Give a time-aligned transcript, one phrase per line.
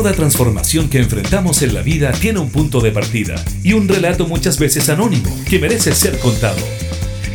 [0.00, 4.26] Toda transformación que enfrentamos en la vida tiene un punto de partida y un relato
[4.26, 6.56] muchas veces anónimo que merece ser contado.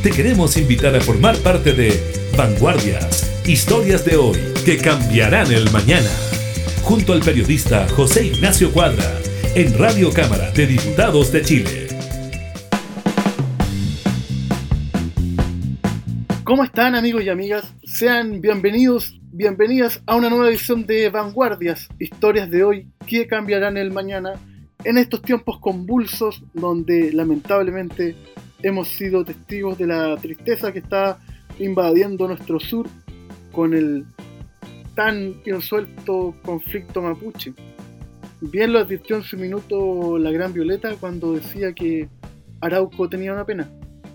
[0.01, 1.93] Te queremos invitar a formar parte de
[2.35, 6.09] Vanguardias, historias de hoy que cambiarán el mañana,
[6.81, 9.13] junto al periodista José Ignacio Cuadra,
[9.53, 11.87] en Radio Cámara de Diputados de Chile.
[16.43, 17.75] ¿Cómo están amigos y amigas?
[17.83, 23.91] Sean bienvenidos Bienvenidas a una nueva edición de Vanguardias, historias de hoy que cambiarán el
[23.91, 24.35] mañana
[24.85, 28.15] en estos tiempos convulsos donde lamentablemente
[28.63, 31.19] hemos sido testigos de la tristeza que está
[31.59, 32.87] invadiendo nuestro sur
[33.51, 34.05] con el
[34.95, 37.53] tan suelto conflicto mapuche.
[38.39, 42.07] Bien lo advirtió en su minuto la Gran Violeta cuando decía que
[42.61, 43.69] Arauco tenía una pena.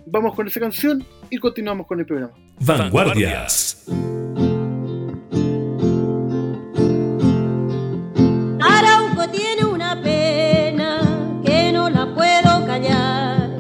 [0.07, 2.33] Vamos con esa canción y continuamos con el programa.
[2.61, 3.87] Vanguardias.
[9.31, 11.01] tiene una pena
[11.45, 13.51] que no la puedo callar.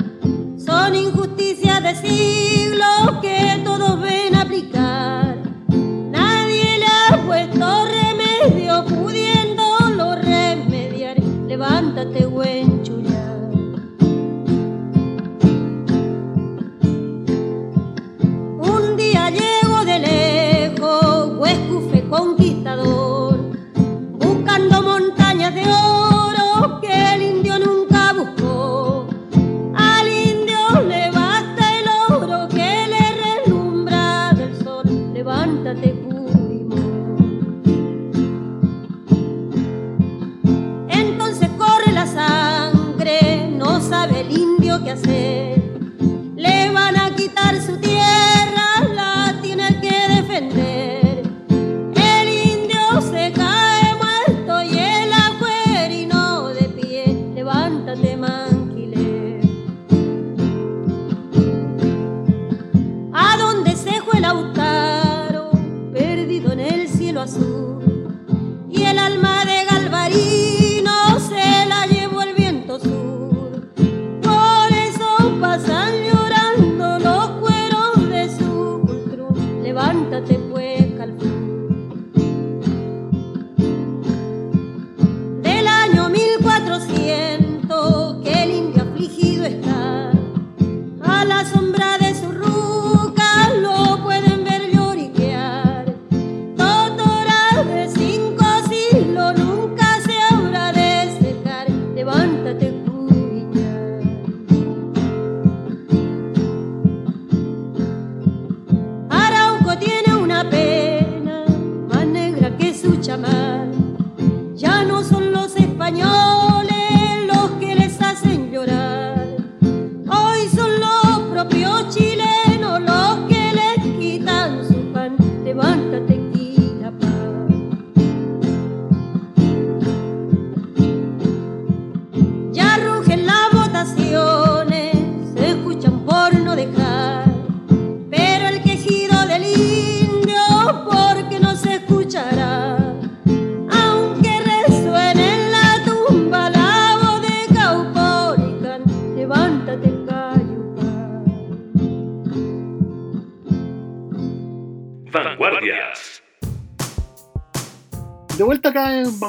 [0.58, 5.36] Son injusticias de siglos que todos ven aplicar.
[5.68, 11.18] Nadie le ha puesto remedio pudiéndolo remediar.
[11.46, 12.79] Levántate, güey.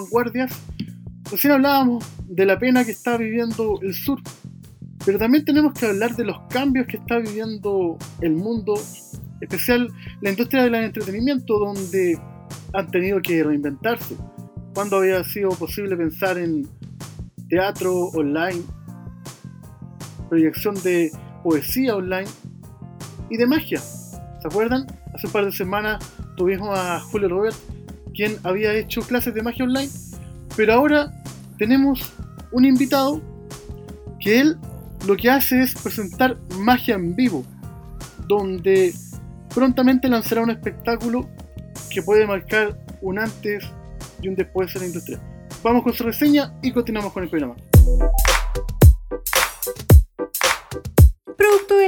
[0.02, 0.52] Vanguardias,
[1.32, 4.20] recién hablábamos de la pena que está viviendo el sur,
[5.06, 8.74] pero también tenemos que hablar de los cambios que está viviendo el mundo,
[9.40, 9.90] especial
[10.22, 12.20] la industria del entretenimiento, donde
[12.74, 14.16] han tenido que reinventarse.
[14.74, 16.68] Cuando había sido posible pensar en
[17.50, 18.62] teatro online,
[20.30, 21.12] proyección de
[21.44, 22.30] poesía online
[23.30, 23.80] y de magia.
[23.80, 24.86] ¿Se acuerdan?
[25.14, 26.04] Hace un par de semanas
[26.38, 27.56] tuvimos a Julio Robert
[28.14, 29.92] quien había hecho clases de magia online,
[30.56, 31.12] pero ahora
[31.58, 32.14] tenemos
[32.52, 33.22] un invitado
[34.20, 34.58] que él
[35.08, 37.44] lo que hace es presentar magia en vivo,
[38.28, 38.94] donde
[39.54, 41.28] prontamente lanzará un espectáculo
[41.90, 43.64] que puede marcar un antes
[44.22, 45.20] y un después en la industria.
[45.64, 47.56] Vamos con su reseña y continuamos con el programa.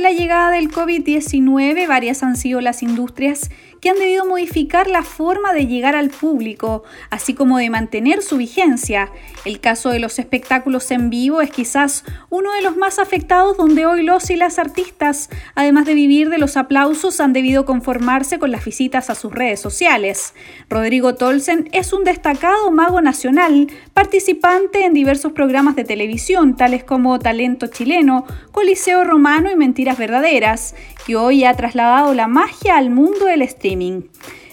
[0.04, 3.50] La llegada del COVID-19, varias han sido las industrias
[3.84, 8.38] que han debido modificar la forma de llegar al público, así como de mantener su
[8.38, 9.12] vigencia.
[9.44, 13.86] El caso de los espectáculos en vivo es quizás uno de los más afectados donde
[13.86, 18.52] hoy los y las artistas, además de vivir de los aplausos, han debido conformarse con
[18.52, 20.34] las visitas a sus redes sociales.
[20.70, 27.20] Rodrigo Tolsen es un destacado mago nacional, participante en diversos programas de televisión, tales como
[27.20, 30.76] Talento Chileno, Coliseo Romano y Mentiras Verdaderas,
[31.06, 34.04] que hoy ha trasladado la magia al mundo del streaming.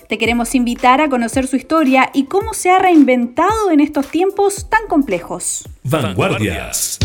[0.08, 4.68] Te queremos invitar a conocer su historia y cómo se ha reinventado en estos tiempos
[4.68, 5.68] tan complejos.
[5.84, 6.98] Vanguardias.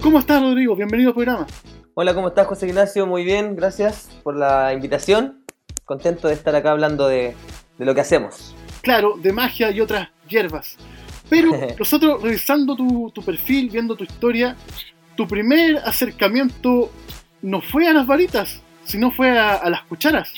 [0.00, 0.76] ¿Cómo estás, Rodrigo?
[0.76, 1.46] Bienvenido al programa.
[1.94, 3.06] Hola, ¿cómo estás, José Ignacio?
[3.06, 5.44] Muy bien, gracias por la invitación.
[5.84, 7.34] Contento de estar acá hablando de,
[7.76, 8.54] de lo que hacemos.
[8.82, 10.76] Claro, de magia y otras hierbas.
[11.28, 14.56] Pero nosotros, revisando tu, tu perfil, viendo tu historia,
[15.18, 16.92] tu primer acercamiento
[17.42, 20.32] no fue a las varitas, sino fue a, las cucharas.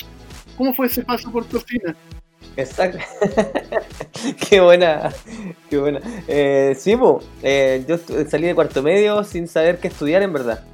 [0.57, 1.95] ¿Cómo fue ese paso por cocina?
[2.57, 2.97] Exacto.
[4.49, 5.13] qué buena,
[5.69, 6.01] qué buena.
[6.27, 6.97] Eh, sí,
[7.43, 10.65] eh, yo salí de cuarto medio sin saber qué estudiar en verdad.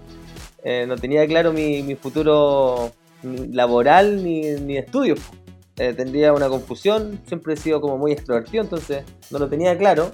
[0.62, 2.92] Eh, no tenía claro mi, futuro
[3.24, 5.18] laboral ni, ni estudios.
[5.74, 9.02] tendría una confusión, siempre he sido como muy extrovertido, entonces
[9.32, 10.12] no lo tenía claro.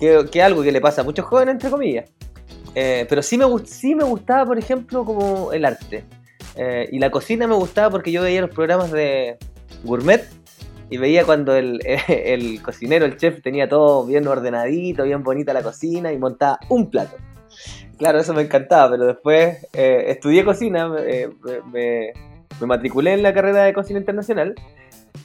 [0.00, 2.10] Que, que algo que le pasa a muchos jóvenes, entre comillas.
[2.74, 6.04] Eh, pero sí me, sí me gustaba, por ejemplo, como el arte.
[6.56, 9.38] Eh, y la cocina me gustaba porque yo veía los programas de
[9.84, 10.28] gourmet
[10.88, 11.80] y veía cuando el,
[12.62, 17.16] cocinero, el chef, tenía todo bien ordenadito, bien bonita la cocina y montaba un plato.
[17.98, 21.28] Claro, eso me encantaba, pero después eh, estudié cocina, me,
[21.72, 22.12] me,
[22.66, 24.54] matriculé en la carrera de cocina internacional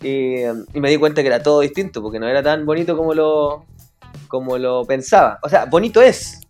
[0.01, 3.13] y, y, me di cuenta que era todo distinto, porque no era tan bonito como
[3.13, 3.65] lo,
[4.27, 5.39] como lo pensaba.
[5.41, 6.41] O sea, bonito es,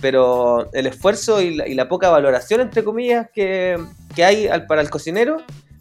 [0.00, 3.78] pero el esfuerzo y la, poca valoración, entre comillas, que,
[4.16, 5.38] hay para el cocinero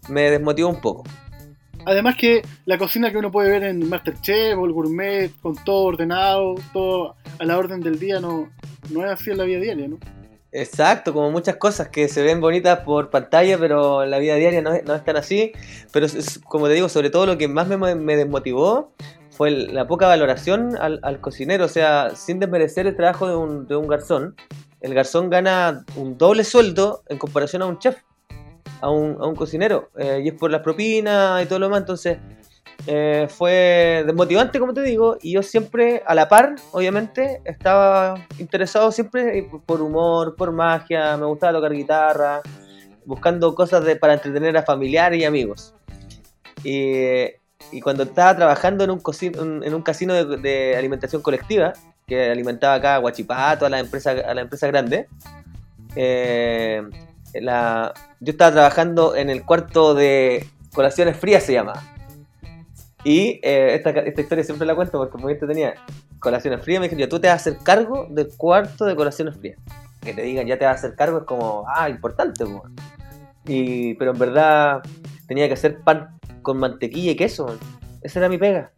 [0.09, 1.03] me desmotivó un poco.
[1.85, 5.85] Además que la cocina que uno puede ver en Masterchef o el gourmet, con todo
[5.85, 8.49] ordenado, todo a la orden del día, no,
[8.91, 9.97] no es así en la vida diaria, ¿no?
[10.53, 14.61] Exacto, como muchas cosas que se ven bonitas por pantalla, pero en la vida diaria
[14.61, 15.53] no, no están así.
[15.93, 16.07] Pero
[16.43, 18.91] como te digo, sobre todo lo que más me, me desmotivó
[19.41, 23.75] fue la poca valoración al, cocinero, o sea, sin desmerecer el trabajo de un, de
[23.75, 24.35] un garzón,
[24.81, 27.97] el garzón gana un doble sueldo en comparación a un chef,
[28.81, 31.79] a un, a un cocinero, eh, y es por las propinas y todo lo demás,
[31.79, 32.19] entonces
[32.85, 38.91] eh, fue desmotivante, como te digo, y yo siempre, a la par, obviamente, estaba interesado
[38.91, 42.41] siempre por humor, por magia, me gustaba tocar guitarra,
[43.05, 45.73] buscando cosas de, para entretener a familiares y amigos.
[46.63, 47.40] Y
[47.71, 49.01] y cuando estaba trabajando en un,
[49.63, 51.73] en un casino de, alimentación colectiva,
[52.07, 55.07] que alimentaba acá a Guachipato, a la empresa, a la empresa grande,
[55.95, 56.81] eh,
[57.33, 61.73] yo estaba trabajando en el cuarto de colaciones frías, se llama.
[63.03, 65.73] Y eh, esta, esta, historia siempre la cuento porque muy tenía
[66.19, 66.81] colaciones frías.
[66.81, 69.57] Me dijeron, tú te vas a hacer cargo del cuarto de colaciones frías.
[70.01, 72.45] Que te digan, ya te vas a hacer cargo, es como, ah, importante.
[73.45, 74.81] Y, pero en verdad
[75.31, 77.57] tenía que hacer pan con mantequilla y queso.
[78.01, 78.73] Esa era mi pega.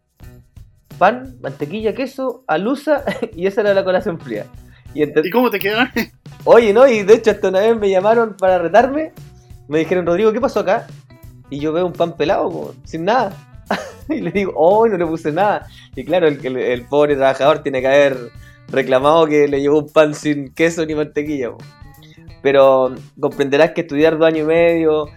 [0.99, 3.03] Pan, mantequilla, queso, alusa
[3.35, 4.45] y esa era la colación fría.
[4.93, 5.89] ¿Y, cómo te quedaron?
[6.43, 9.13] Oye, no, y de hecho hasta una vez me llamaron para retarme.
[9.67, 10.85] Me dijeron, Rodrigo, ¿qué pasó acá?
[11.49, 13.35] Y yo veo un pan pelado, sin nada.
[14.09, 15.65] y le digo, oh, no le puse nada.
[15.95, 18.29] Y claro, el, pobre trabajador tiene que haber
[18.67, 21.49] reclamado que le llevó un pan sin queso ni mantequilla.
[22.43, 25.07] Pero comprenderás que estudiar dos años y medio,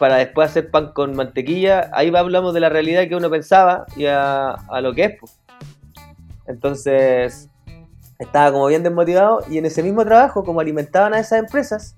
[0.00, 4.06] para después hacer pan con mantequilla, ahí hablamos de la realidad que uno pensaba y
[4.06, 5.38] a, lo que es.
[6.46, 7.50] Entonces,
[8.18, 11.96] estaba como bien desmotivado y en ese mismo trabajo, como alimentaban a esas empresas,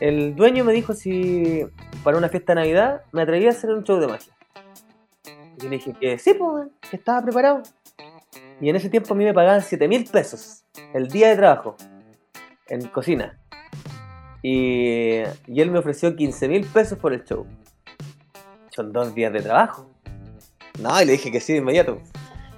[0.00, 1.66] el dueño me dijo si
[2.02, 4.32] para una fiesta de Navidad me atrevía a hacer un show de magia.
[5.60, 7.62] Y le dije que sí, pues, que estaba preparado.
[8.62, 10.64] Y en ese tiempo a mí me pagaban 7 mil pesos
[10.94, 11.76] el día de trabajo
[12.68, 13.38] en cocina.
[14.48, 15.22] Y,
[15.56, 17.44] él me ofreció 15 mil pesos por el show.
[18.70, 19.90] Son dos días de trabajo.
[20.80, 22.00] No, y le dije que sí de inmediato.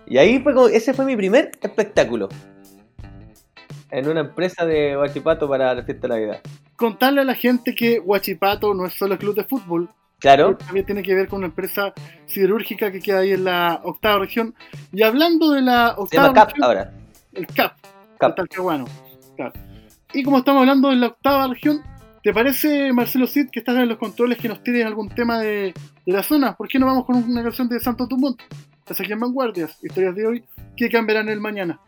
[0.06, 2.28] Y ahí fue como, ese fue mi primer espectáculo.
[3.90, 6.40] En una empresa de Huachipato para la fiesta de Navidad.
[6.76, 9.88] Contarle a la gente que Huachipato no es solo el club de fútbol.
[10.18, 10.58] Claro.
[10.58, 11.94] También tiene que ver con una empresa
[12.26, 14.54] siderúrgica que queda ahí en la octava región.
[14.92, 16.92] Y hablando de la octava Se CAP ahora.
[17.32, 17.78] El CAP.
[18.18, 18.36] CAP.
[18.36, 18.84] Talcahuano.
[19.36, 19.67] Claro.
[20.12, 21.82] Y como estamos hablando de la octava región,
[22.22, 25.74] ¿te parece, Marcelo Cid, que estás en los controles que nos tires algún tema de,
[26.06, 26.56] la zona?
[26.56, 28.40] ¿Por qué no vamos con una canción de Santo Dumont?
[28.78, 30.44] Estás aquí en Vanguardias, historias de hoy
[30.76, 31.78] que cambiarán el mañana.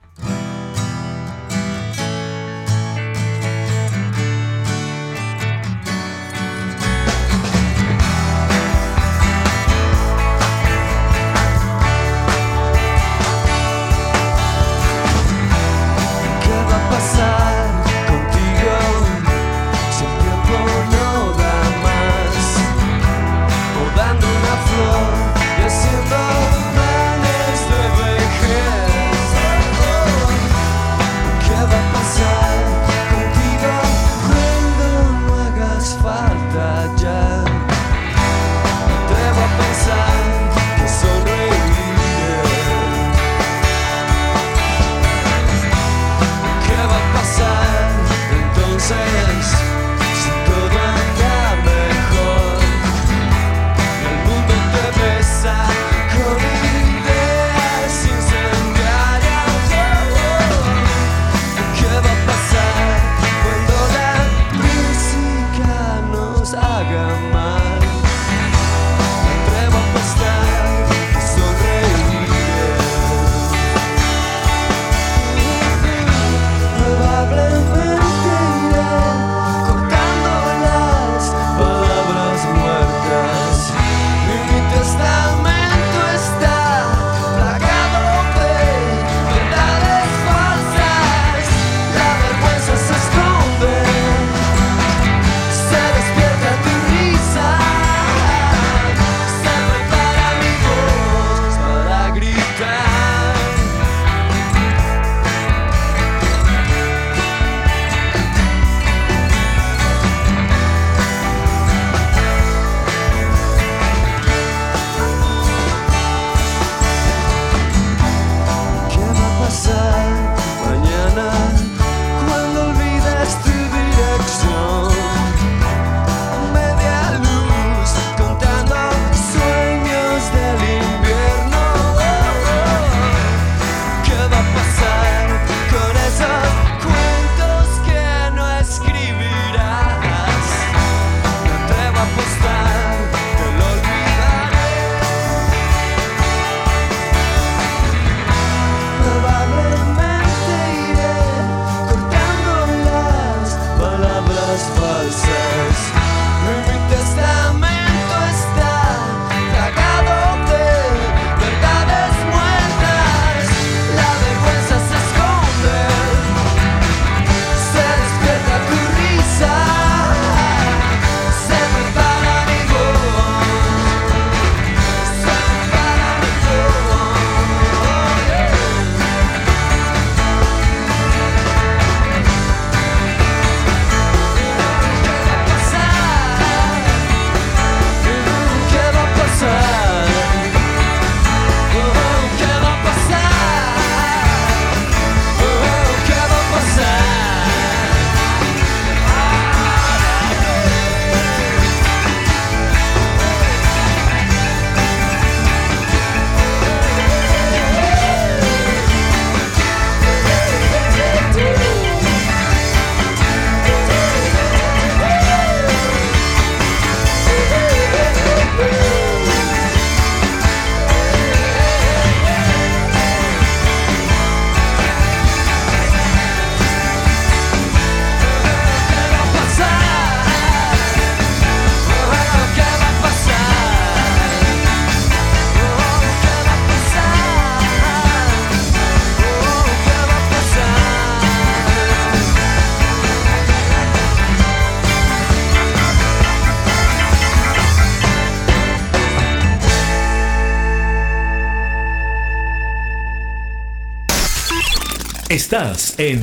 [255.50, 256.22] Estás en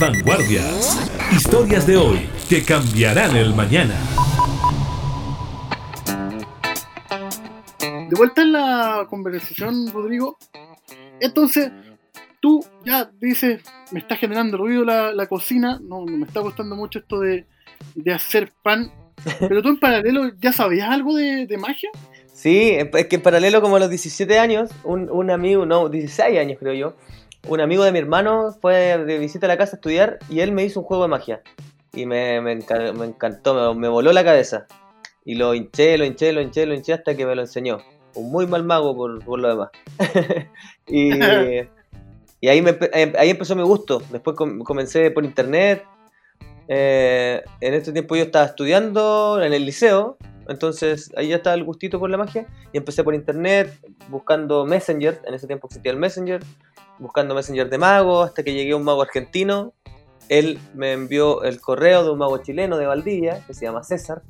[0.00, 1.08] Vanguardias.
[1.30, 3.94] Historias de hoy que cambiarán el mañana.
[7.78, 10.38] De vuelta en la conversación, Rodrigo.
[11.20, 11.70] Entonces,
[12.40, 13.62] tú ya dices,
[13.92, 17.46] me está generando ruido la, la cocina, no, me está gustando mucho esto de,
[17.94, 18.90] de, hacer pan,
[19.38, 21.90] pero tú en paralelo ya sabías algo de, de, magia.
[22.32, 26.40] Sí, es que en paralelo como a los 17 años, un, un amigo, no, 16
[26.40, 26.96] años creo yo,
[27.48, 30.52] un amigo de mi hermano fue de visita a la casa a estudiar y él
[30.52, 31.42] me hizo un juego de magia.
[31.92, 34.66] Y me, encantó, me, voló la cabeza.
[35.24, 37.78] Y lo hinché, lo hinché, lo hinché, lo hinché hasta que me lo enseñó.
[38.14, 39.70] Un muy mal mago por, por lo demás.
[40.86, 41.12] y,
[42.40, 44.02] y ahí, me, eh, ahí empezó mi gusto.
[44.10, 45.84] Después comencé por internet.
[46.66, 50.16] Eh, en este tiempo yo estaba estudiando en el liceo.
[50.48, 52.46] Entonces ahí ya estaba el gustito por la magia.
[52.72, 53.72] Y empecé por internet,
[54.08, 55.20] buscando Messenger.
[55.26, 56.42] En ese tiempo existía el Messenger
[56.98, 59.72] buscando Messenger de mago, hasta que llegué a un mago argentino.
[60.28, 64.22] Él me envió el correo de un mago chileno de Valdivia, que se llama César.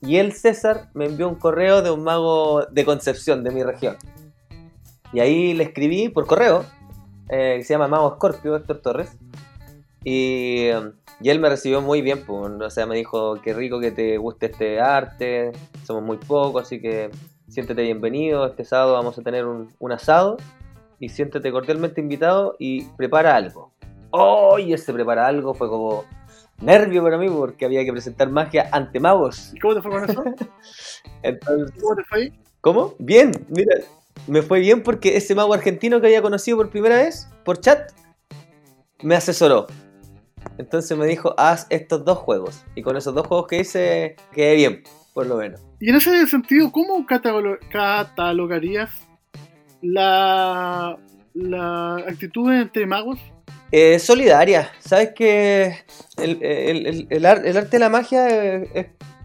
[0.00, 3.96] Y él, César, me envió un correo de un mago de Concepción, de mi región.
[5.12, 6.64] Y ahí le escribí por correo,
[7.30, 9.16] eh, que se llama Mago Scorpio, Héctor Torres.
[10.02, 10.68] Y,
[11.20, 14.18] y, él me recibió muy bien, pues, o sea, me dijo, qué rico que te
[14.18, 15.52] guste este arte,
[15.86, 17.10] somos muy pocos, así que
[17.48, 20.36] siéntete bienvenido, este sábado vamos a tener un, un asado
[20.98, 23.72] y siéntete cordialmente invitado y prepara algo.
[24.10, 24.58] ¡Oh!
[24.58, 26.04] Y ese prepara algo fue como
[26.60, 29.52] nervio para mí porque había que presentar magia ante magos.
[29.54, 30.24] ¿Y cómo te fue con eso?
[31.22, 32.32] Entonces, ¿Cómo te fue?
[32.60, 32.94] ¿Cómo?
[32.98, 33.74] Bien, mira,
[34.26, 37.90] me fue bien porque ese mago argentino que había conocido por primera vez por chat
[39.02, 39.66] me asesoró.
[40.58, 42.64] Entonces me dijo, haz estos dos juegos.
[42.74, 44.82] Y con esos dos juegos que hice, quedé bien,
[45.12, 45.60] por lo menos.
[45.80, 48.90] Y en ese sentido, ¿cómo catalogarías
[49.84, 50.96] la,
[51.34, 53.18] la actitud entre magos?
[53.70, 54.70] Eh, solidaria.
[54.78, 55.76] Sabes que
[56.16, 58.28] el, el, el, arte de la magia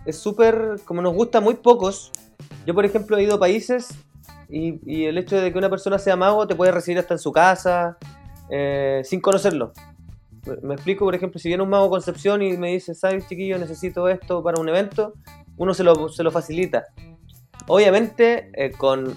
[0.06, 2.12] es súper, como nos gusta muy pocos.
[2.66, 3.90] Yo, por ejemplo, he ido a países
[4.50, 7.20] y, y, el hecho de que una persona sea mago te puede recibir hasta en
[7.20, 7.98] su casa
[8.50, 9.74] eh, sin conocerlo.
[10.64, 14.08] Me explico, por ejemplo, si viene un mago Concepción y me dice, ¿sabes, chiquillo, necesito
[14.08, 15.14] esto para un evento?
[15.58, 16.86] Uno se lo, se lo facilita.
[17.72, 19.16] Obviamente, eh, con,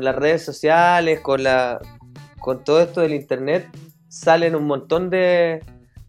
[0.00, 1.80] las redes sociales, con, la,
[2.38, 3.66] con todo esto del internet,
[4.08, 5.64] salen un montón de,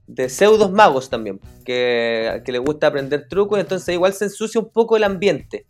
[0.06, 4.72] de pseudos magos también, que, que les gusta aprender trucos, entonces igual se ensucia un
[4.72, 5.68] poco el ambiente.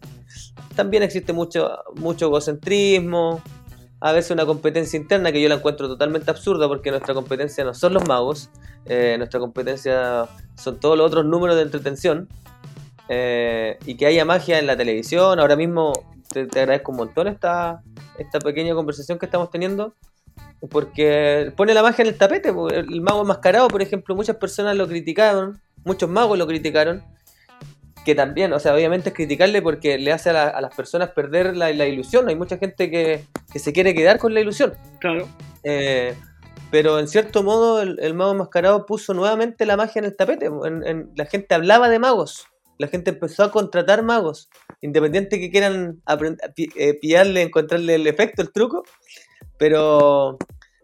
[0.75, 3.43] También existe mucho, mucho egocentrismo,
[3.99, 7.75] a veces una competencia interna que yo la encuentro totalmente absurda porque nuestra competencia no
[7.75, 8.49] son los magos,
[8.85, 12.27] eh, nuestra competencia son todos los otros números de entretención.
[13.09, 15.93] Eh, y que haya magia en la televisión, ahora mismo
[16.29, 17.81] te, agradezco un montón esta,
[18.17, 19.95] esta pequeña conversación que estamos teniendo,
[20.69, 22.49] porque pone la magia en el tapete.
[22.49, 27.03] El mago enmascarado, por ejemplo, muchas personas lo criticaron, muchos magos lo criticaron,
[28.03, 31.71] que también, o sea, obviamente es criticarle porque le hace a, las personas perder la,
[31.71, 32.27] ilusión.
[32.29, 33.23] Hay mucha gente que,
[33.57, 34.73] se quiere quedar con la ilusión.
[34.99, 35.27] Claro.
[35.63, 36.15] Eh,
[36.71, 40.49] pero en cierto modo el, mago enmascarado puso nuevamente la magia en el tapete.
[41.15, 44.49] la gente hablaba de magos la gente empezó a contratar magos,
[44.81, 46.01] independiente que quieran
[46.57, 48.83] eh, pillarle, encontrarle el efecto, el truco,
[49.57, 50.37] pero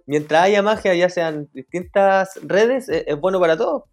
[0.05, 3.83] mientras haya magia, ya sean distintas redes, e-, es, bueno para todos.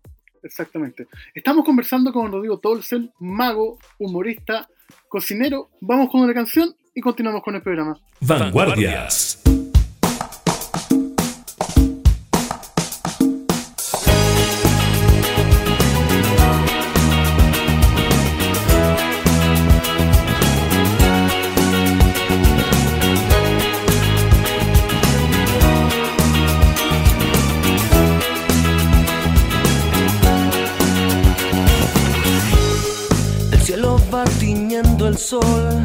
[0.42, 1.06] Exactamente.
[1.34, 4.68] Estamos conversando con Rodrigo Tolsel, mago, humorista,
[5.08, 5.70] cocinero.
[5.80, 7.98] Vamos con una canción y continuamos con el programa.
[8.20, 9.42] Vanguardias.
[35.28, 35.82] Sol.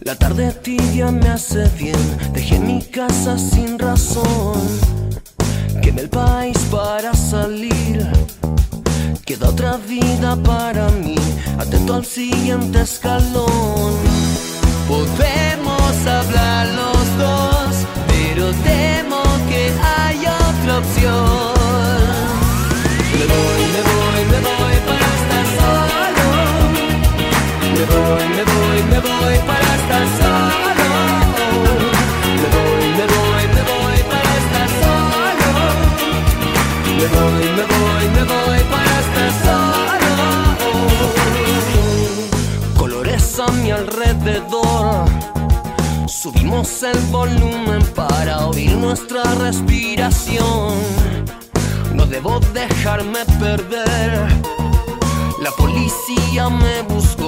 [0.00, 4.60] La tarde tibia me hace bien, dejé mi casa sin razón.
[5.80, 8.04] Quemé el país para salir,
[9.24, 11.16] queda otra vida para mí,
[11.58, 13.92] atento al siguiente escalón.
[14.88, 17.72] Podemos hablar los dos,
[18.08, 19.62] pero temo que
[19.96, 20.18] hay
[20.48, 21.54] otra opción.
[23.16, 24.03] Me voy, me voy,
[27.86, 30.88] voy, me voy, me voy para estar solo.
[32.40, 35.48] Me voy, me voy, me voy para estar solo.
[36.98, 40.12] Me voy, me voy, me voy para estar solo.
[42.78, 45.08] Colores a mi alrededor.
[46.06, 50.74] Subimos el volumen para oír nuestra respiración.
[51.92, 54.26] No debo dejarme perder.
[55.42, 57.23] La policía me buscó,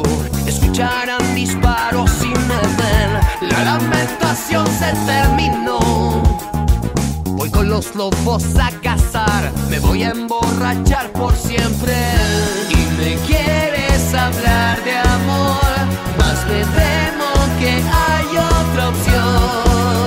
[0.46, 3.50] escucharán disparos me ven.
[3.50, 6.22] La lamentación se terminó.
[7.36, 11.94] Voy con los lobos a cazar, me voy a emborrachar por siempre.
[12.70, 15.72] Y me quieres hablar de amor,
[16.18, 20.06] más me temo que hay otra opción.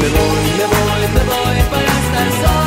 [0.00, 2.61] Me voy, me voy, me voy para estar solo.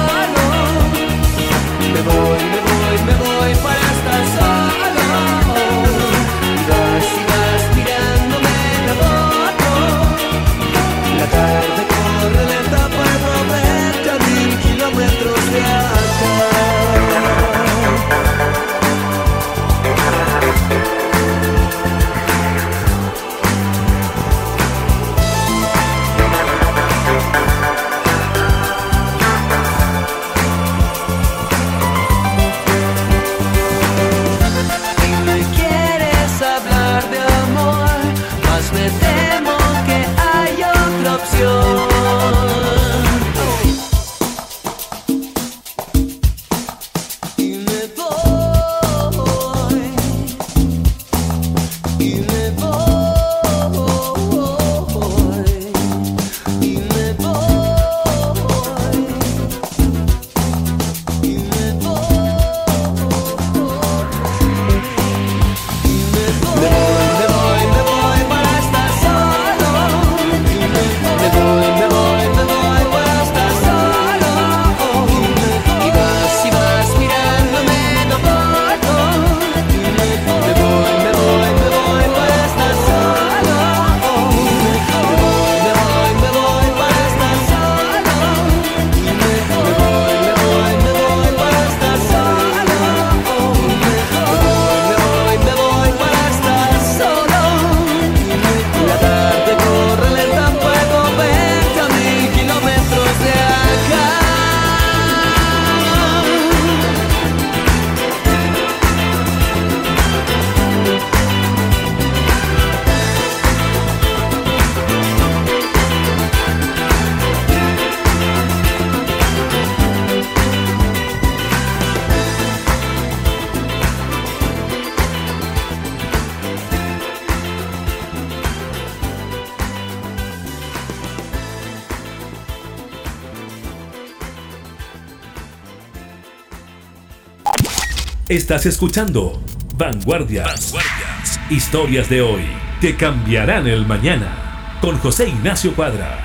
[138.35, 139.41] Estás escuchando
[139.77, 140.73] Vanguardias.
[140.73, 141.39] Vanguardias.
[141.49, 142.43] Historias de hoy
[142.81, 144.77] que cambiarán el mañana.
[144.81, 146.19] Con José Ignacio Cuadra.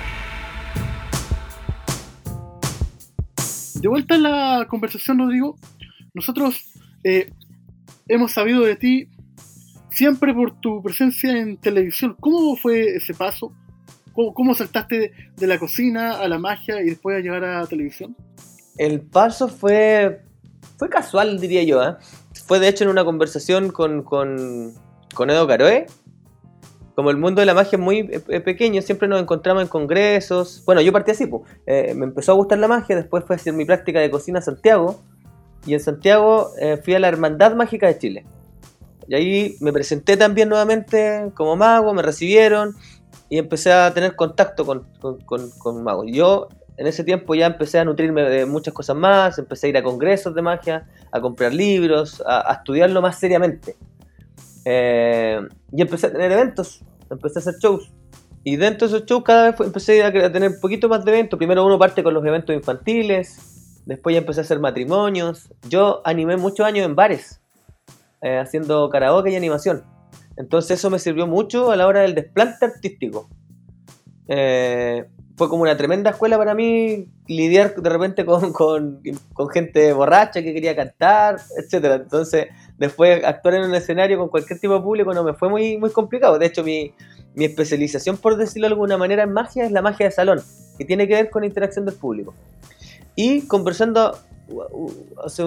[3.77, 5.57] De vuelta en la conversación, Rodrigo,
[6.13, 6.73] nosotros
[7.05, 7.31] eh,
[8.09, 9.09] hemos sabido de ti
[9.93, 12.17] siempre por tu presencia en televisión.
[12.19, 13.53] ¿Cómo fue ese paso?
[14.15, 17.67] ¿Cómo, cómo saltaste de, la cocina a la magia y después a llegar a la
[17.69, 18.17] televisión?
[18.77, 20.25] El paso fue,
[20.77, 21.83] fue casual, diría yo.
[21.83, 21.97] ¿eh?
[22.47, 24.75] Fue de hecho en una conversación con, con,
[25.15, 25.87] con Edo Caroe.
[26.95, 30.63] Como el mundo de la magia es muy pequeño, siempre nos encontramos en congresos.
[30.67, 31.43] Bueno, yo partí así, pues.
[31.67, 34.41] Eh, me empezó a gustar la magia, después fue a hacer mi práctica de cocina
[34.41, 35.01] a Santiago.
[35.65, 38.27] Y en Santiago eh, fui a la Hermandad Mágica de Chile.
[39.09, 42.75] Y ahí me presenté también nuevamente como mago, me recibieron
[43.29, 46.07] y empecé a tener contacto con, con, con, con magos.
[46.09, 46.49] Yo
[46.81, 49.83] en ese tiempo ya empecé a nutrirme de muchas cosas más, empecé a ir a
[49.83, 53.77] congresos de magia, a comprar libros, a, a estudiarlo más seriamente.
[54.65, 55.39] Eh,
[55.73, 57.93] y empecé a tener eventos, empecé a hacer shows.
[58.45, 61.37] Y dentro de esos shows cada vez empecé a tener un poquito más de eventos.
[61.37, 65.53] Primero uno parte con los eventos infantiles, después ya empecé a hacer matrimonios.
[65.69, 67.43] Yo animé muchos años en bares,
[68.23, 69.85] eh, haciendo karaoke y animación.
[70.39, 73.29] Entonces eso me sirvió mucho a la hora del desplante artístico.
[74.29, 75.05] Eh,
[75.41, 79.01] fue como una tremenda escuela para mí lidiar de repente con, con-
[79.33, 81.95] con gente borracha que quería cantar, etcétera.
[81.95, 85.79] Entonces, después actuar en un escenario con cualquier tipo de público no me fue muy,
[85.79, 86.39] muy complicado.
[86.39, 86.93] De hecho, mi,
[87.35, 90.43] mi especialización, por decirlo de alguna manera, en magia es la magia de salón,
[90.77, 92.35] que tiene que ver con interacción del público.
[93.17, 94.19] Y conversando
[94.51, 94.93] uh, uh,
[95.25, 95.43] hace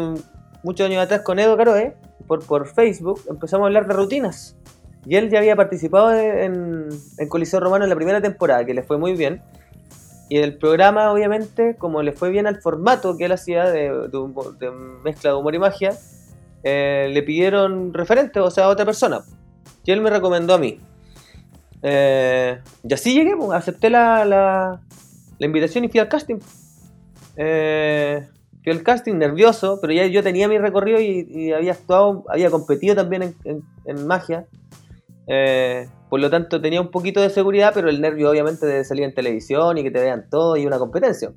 [0.63, 1.93] muchos años atrás con Edo Caroe,
[2.25, 4.55] por, por Facebook, empezamos a hablar de rutinas.
[5.05, 6.89] Y él ya había participado en
[7.29, 9.39] Coliseo Romano en la primera temporada, que le fue muy bien.
[10.29, 13.91] Y el programa, obviamente, como le fue bien al formato que él hacía de,
[15.03, 15.97] mezcla de humor y magia,
[16.63, 19.21] eh, le pidieron referente, o sea, a otra persona.
[19.85, 20.79] Y él me recomendó a mí.
[21.81, 24.79] Eh, y así llegué, pues, acepté la, la,
[25.45, 26.37] invitación y fui al casting.
[27.35, 28.25] Eh,
[28.63, 32.95] fui al casting nervioso, pero ya yo tenía mi recorrido y, había actuado, había competido
[32.95, 34.45] también en, en- en magia.
[36.13, 39.15] Por lo tanto tenía un poquito de seguridad, pero el nervio obviamente de salir en
[39.15, 41.33] televisión y que te vean todo y una competencia.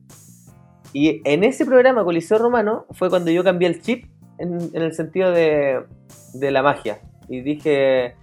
[0.93, 4.05] Y en ese programa Coliseo Romano fue cuando yo cambié el chip
[4.37, 5.83] en, el sentido de,
[6.35, 7.01] de la magia.
[7.27, 8.17] Y dije,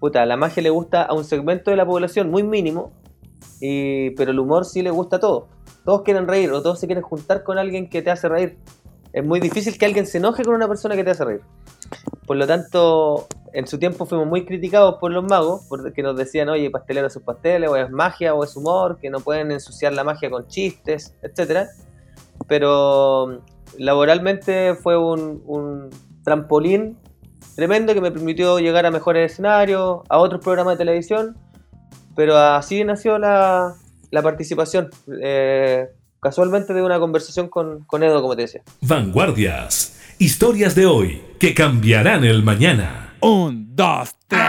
[0.00, 2.94] puta, la magia le gusta a un segmento de la población muy mínimo,
[3.60, 5.50] y, pero el humor sí le gusta a todos.
[5.84, 8.56] Todos quieren reír o todos se quieren juntar con alguien que te hace reír.
[9.12, 11.42] Es muy difícil que alguien se enoje con una persona que te hace reír.
[12.26, 16.48] Por lo tanto, en su tiempo fuimos muy criticados por los magos, porque nos decían,
[16.48, 20.04] oye, pastelero sus pasteles, o es magia, o es humor, que no pueden ensuciar la
[20.04, 21.68] magia con chistes, etcétera.
[22.46, 23.42] Pero
[23.78, 25.90] laboralmente fue un,
[26.24, 26.98] trampolín
[27.56, 31.36] tremendo que me permitió llegar a mejores escenarios, a otros programas de televisión,
[32.14, 33.74] pero así nació la,
[34.10, 34.90] la participación,
[35.22, 35.88] eh,
[36.20, 38.62] casualmente de una conversación con, con Edo, como te decía.
[38.82, 39.97] Vanguardias.
[40.20, 43.14] Historias de hoy que cambiarán el mañana.
[43.20, 44.40] Un, dos, tres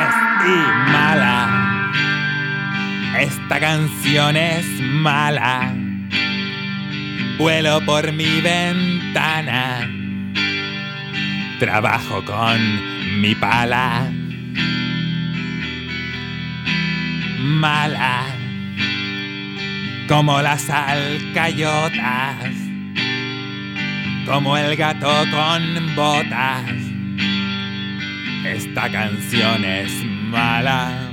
[0.44, 1.92] y mala.
[3.20, 5.72] Esta canción es mala.
[7.38, 9.88] Vuelo por mi ventana.
[11.60, 14.12] Trabajo con mi pala.
[17.38, 18.26] Mala.
[20.08, 22.59] Como las alcayotas.
[24.26, 26.64] Como el gato con botas.
[28.46, 31.12] Esta canción es mala.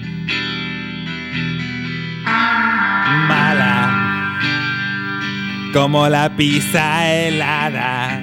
[3.28, 4.38] Mala.
[5.72, 8.22] Como la pizza helada.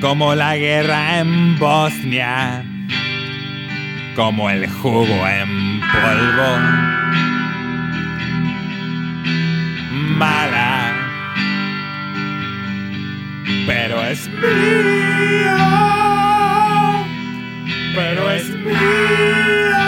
[0.00, 2.64] Como la guerra en Bosnia.
[4.14, 6.58] Como el jugo en polvo.
[10.16, 10.95] Mala.
[13.46, 15.56] Pero es mía.
[17.94, 19.86] Pero es mía.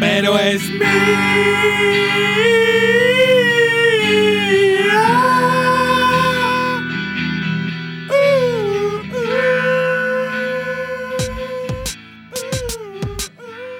[0.00, 0.88] Pero es mía.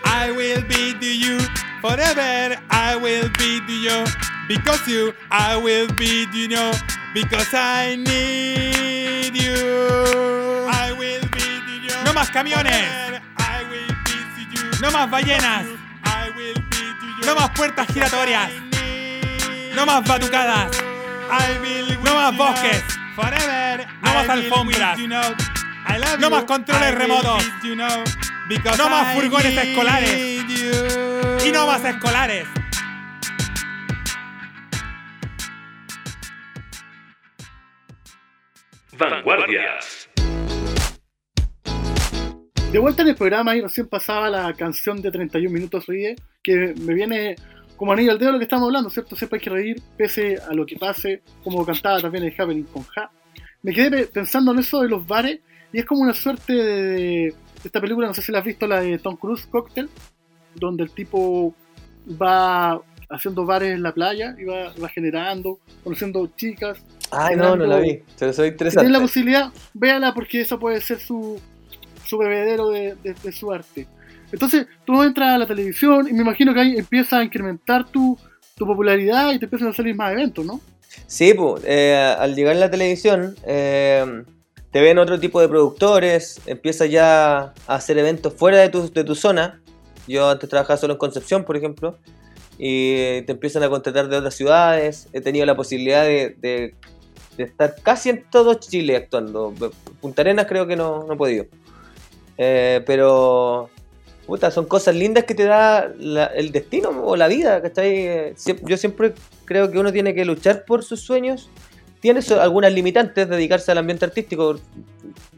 [0.05, 1.41] I will be to you
[1.81, 2.57] forever.
[2.71, 4.05] I will be to you
[4.47, 5.13] because you.
[5.33, 6.73] I will be to you
[7.23, 9.59] because I need you.
[10.71, 11.25] I will
[11.83, 12.05] you.
[12.05, 12.87] No más camiones.
[13.37, 14.71] I will be to you.
[14.81, 15.67] No más ballenas.
[16.05, 17.27] I will be to you.
[17.27, 18.51] No más puertas giratorias.
[19.75, 20.71] No más batucadas.
[21.31, 22.85] I will no más bosques.
[23.17, 23.87] Forever.
[24.03, 24.99] No más alfombras.
[26.21, 27.45] No más controles remotos.
[28.79, 30.45] No más furgones escolares.
[31.45, 32.47] Y no más escolares.
[38.99, 40.11] Vanguardias.
[42.73, 46.75] De vuelta en el programa y recién pasaba la canción de 31 minutos ríe, que
[46.81, 47.37] me viene
[47.77, 49.17] como anillo al dedo lo que estamos hablando, ¿cierto?
[49.17, 52.83] Siempre hay que reír, pese a lo que pase, como cantaba también el Happening con
[52.85, 53.11] Ja.
[53.63, 55.41] Me quedé pe- pensando en eso de los bares,
[55.73, 57.35] y es como una suerte de,
[57.65, 59.89] esta película, no sé si la has visto, la de Tom Cruise, Cocktail,
[60.57, 61.55] donde el tipo
[62.21, 66.85] va haciendo bares en la playa y va generando, conociendo chicas.
[67.11, 68.03] Ay, no, no la vi.
[68.19, 68.81] Pero soy Si interesante.
[68.85, 71.41] tienen la posibilidad, véala porque eso puede ser su,
[72.05, 73.87] su bebedero de, de- de su arte.
[74.31, 78.19] Entonces, tú entras a la televisión y me imagino que ahí empieza a incrementar tu,
[78.57, 80.61] tu popularidad y te empiezan a salir más eventos, ¿no?
[81.07, 84.25] Sí, pues, eh, al llegar a la televisión, eh,
[84.71, 89.05] te ven otro tipo de productores, empiezas ya a hacer eventos fuera de tu, de
[89.05, 89.63] tu zona.
[90.07, 91.97] Yo antes trabajaba solo en Concepción, por ejemplo,
[92.59, 95.09] y te empiezan a contratar de otras ciudades.
[95.13, 96.75] He tenido la posibilidad de, de-
[97.39, 99.55] de estar casi en todo Chile actuando.
[100.01, 101.47] Punta Arenas creo que no, no he podido.
[102.37, 103.71] Eh, pero,
[104.27, 107.97] puta, son cosas lindas que te da la- el destino o la vida, ¿cachai?
[107.97, 111.49] Eh, Yo siempre creo que uno tiene que luchar por sus sueños.
[112.01, 114.59] Tiene so- algunas limitantes dedicarse al ambiente artístico.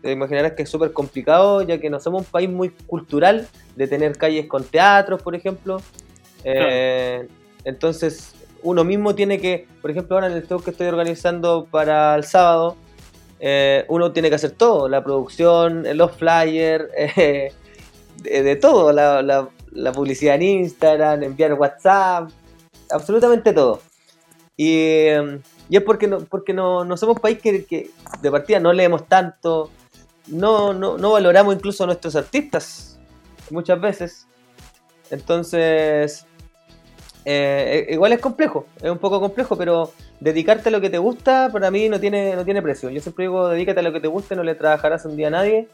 [0.02, 3.86] Te imaginarás que es súper complicado, ya que no somos un país muy cultural, de
[3.86, 5.80] tener calles con teatros, por ejemplo.
[6.44, 7.26] Eh,
[7.64, 12.14] entonces, uno mismo tiene que, por ejemplo, ahora en el show que estoy organizando para
[12.14, 12.76] el sábado,
[13.38, 17.52] eh, uno tiene que hacer todo, la producción, eh, los flyers, eh,
[18.22, 19.48] de, todo, la, la-
[19.92, 22.30] publicidad en Instagram, enviar WhatsApp,
[22.90, 23.80] absolutamente todo.
[24.56, 25.06] Y,
[25.70, 29.06] y es porque no, porque no, no somos país que, que de partida no leemos
[29.08, 29.70] tanto,
[30.26, 32.98] no, no, no valoramos incluso a nuestros artistas
[33.50, 34.26] muchas veces.
[35.10, 36.26] Entonces,
[37.24, 41.50] eh, igual es complejo, es un poco complejo, pero dedicarte a lo que te gusta
[41.52, 42.90] para mí no tiene, no tiene precio.
[42.90, 45.30] Yo siempre digo, dedícate a lo que te guste, no le trabajarás un día a
[45.30, 45.68] nadie.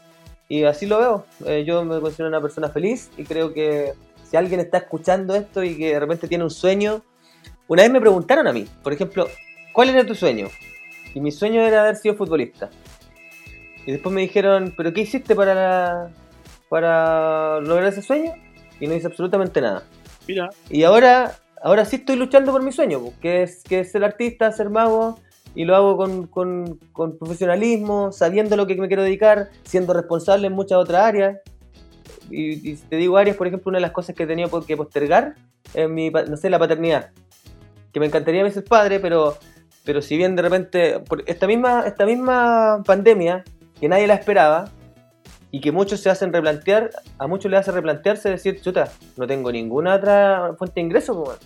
[0.49, 1.25] Y así lo veo.
[1.45, 5.63] Eh, yo me considero una persona feliz y creo que si alguien está escuchando esto
[5.63, 7.01] y que de repente tiene un sueño,
[7.67, 9.27] una vez me preguntaron a mí, por ejemplo,
[9.73, 10.47] ¿cuál era tu sueño?
[11.13, 12.69] Y mi sueño era haber sido futbolista.
[13.85, 16.11] Y después me dijeron, ¿pero qué hiciste para,
[16.69, 18.33] para lograr ese sueño?
[18.79, 19.83] Y no hice absolutamente nada.
[20.27, 24.03] Mira, Y ahora, ahora sí estoy luchando por mi sueño, que es, que es ser
[24.03, 25.19] artista, ser mago,
[25.55, 30.47] y lo hago con, con- con profesionalismo, sabiendo lo que me quiero dedicar, siendo responsable
[30.47, 31.39] en muchas otras áreas.
[32.29, 34.77] Y, y te digo áreas, por ejemplo, una de las cosas que he tenido que
[34.77, 35.35] postergar
[35.73, 37.09] es mi, no sé, la paternidad.
[37.93, 39.37] Que me encantaría a veces padre, pero,
[39.83, 43.43] pero si bien de repente, por esta misma, esta misma pandemia,
[43.79, 44.69] que nadie la esperaba,
[45.51, 49.51] y que muchos se hacen replantear, a muchos les hace replantearse decir, chuta, no tengo
[49.51, 51.37] ninguna otra fuente de ingreso, po, weón".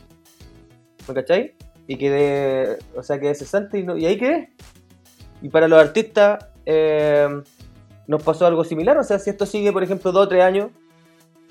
[1.08, 1.54] ¿me cachai?
[1.88, 4.52] Y quedé, o sea, quedé cesante y, no- y ahí quedé.
[5.42, 7.28] Y para los artistas eh,
[8.08, 10.70] nos pasó algo similar, o sea, si esto sigue, por ejemplo, dos o tres años,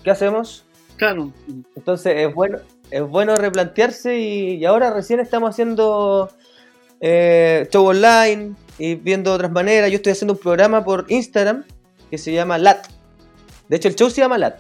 [0.03, 0.65] ¿qué hacemos?
[0.97, 1.33] claro,
[1.77, 2.59] Entonces es bueno,
[2.91, 6.29] es bueno replantearse y, y ahora recién estamos haciendo
[7.01, 9.91] eh, show online y viendo otras maneras.
[9.91, 11.65] Yo estoy haciendo un programa por Instagram
[12.11, 12.87] que se llama LAT.
[13.69, 14.59] De hecho, el show se llama LAT.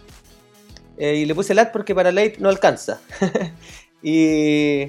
[0.97, 3.01] Eh, y le puse LAT porque para Late no alcanza.
[4.03, 4.83] y,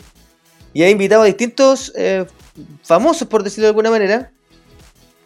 [0.73, 2.25] y he invitado a distintos eh,
[2.83, 4.31] famosos, por decirlo de alguna manera,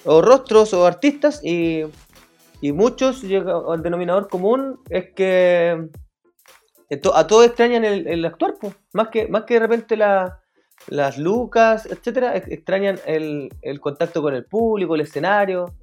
[0.06, 1.82] o rostros o artistas, y,
[2.62, 5.88] y muchos, al denominador común es que
[6.90, 8.74] eh, a todos extrañan el, el actuar, po.
[8.94, 10.40] más que más que de repente la-
[10.88, 15.74] las lucas, etcétera, ex- extrañan el, el contacto con el público, el escenario.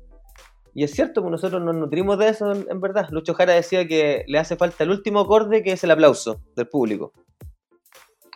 [0.75, 3.09] Y es cierto, pues nosotros nos nutrimos de eso en, en verdad.
[3.11, 6.69] Lucho Jara decía que le hace falta el último acorde que es el aplauso del
[6.69, 7.13] público.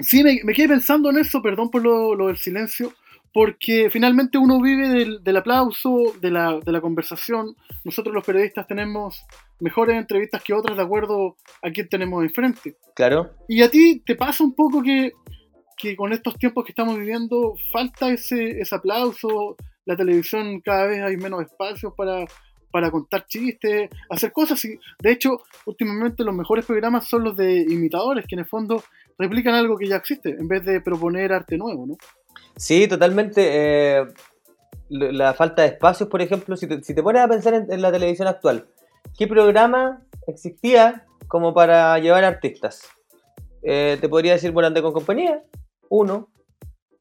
[0.01, 2.92] Sí, me, me quedé pensando en eso, perdón por lo, lo del silencio,
[3.33, 7.57] porque finalmente uno vive del, del aplauso, de la, de la conversación.
[7.85, 9.25] Nosotros los periodistas tenemos
[9.61, 12.77] mejores entrevistas que otras de acuerdo a quién tenemos enfrente.
[12.94, 13.31] Claro.
[13.49, 15.12] Y a ti te pasa un poco que,
[15.79, 21.03] que con estos tiempos que estamos viviendo falta ese, ese aplauso, la televisión cada vez
[21.03, 22.27] hay menos espacios para,
[22.70, 24.62] para contar chistes, hacer cosas.
[24.66, 28.83] Y de hecho, últimamente los mejores programas son los de imitadores, que en el fondo
[29.18, 31.96] replican algo que ya existe, en vez de proponer arte nuevo, ¿no?
[32.57, 33.42] Sí, totalmente.
[33.49, 34.07] eh,
[34.88, 37.83] la falta de espacios, por ejemplo, si te, si te pones a pensar en, en
[37.83, 38.68] la televisión actual,
[39.18, 42.88] ¿qué programa existía como para llevar artistas?
[43.62, 45.42] Eh, te podría decir Volante con compañía,
[45.88, 46.29] uno,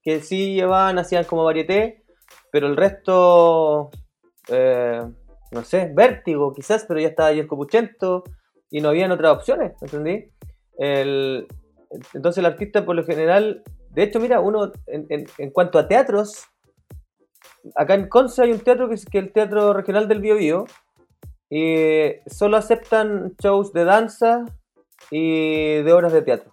[0.01, 2.04] que sí llevaban, hacían como varieté,
[2.51, 3.91] pero el resto,
[4.49, 5.01] eh,
[5.51, 8.23] no sé, vértigo quizás, pero ya estaba Yerko Puchento
[8.69, 10.31] y no habían otras opciones, ¿entendí?
[10.77, 11.47] El,
[12.13, 16.45] entonces el artista por lo general, de hecho, mira, uno en, cuanto a teatros,
[17.75, 20.65] acá en Conce hay un teatro que es, que el Teatro Regional del Biobío
[21.49, 24.45] y solo aceptan shows de danza
[25.11, 26.51] y de obras de teatro.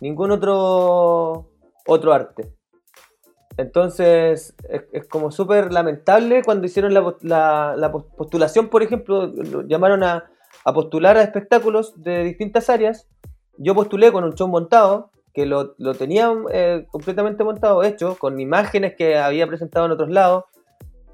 [0.00, 1.50] Ningún otro
[1.86, 2.59] otro arte.
[3.60, 4.54] Entonces
[4.92, 9.62] es, como súper lamentable cuando hicieron la, pos- la- la pos- postulación, por ejemplo, lo
[9.62, 10.30] llamaron a,
[10.64, 13.06] a postular a espectáculos de distintas áreas.
[13.58, 18.40] Yo postulé con un show montado, que lo, lo tenía eh, completamente montado, hecho, con
[18.40, 20.44] imágenes que había presentado en otros lados.